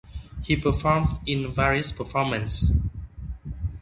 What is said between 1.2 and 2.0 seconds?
in various